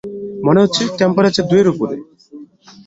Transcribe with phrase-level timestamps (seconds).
[0.45, 1.95] মনে হচ্ছে টেম্পারেচার দুই-এর উপরে।